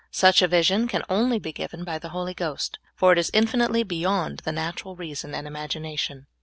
Such 0.09 0.41
a 0.41 0.47
vision 0.47 0.87
can 0.87 1.03
only 1.09 1.37
be 1.37 1.51
given 1.53 1.83
by 1.83 1.99
the 1.99 2.09
Holy 2.09 2.33
Ghost, 2.33 2.79
for 2.95 3.11
it 3.13 3.19
is 3.19 3.29
infinitely 3.35 3.83
bej'ond 3.85 4.41
the 4.41 4.51
natural 4.51 4.95
reason 4.95 5.35
and 5.35 5.45
imagination. 5.45 6.25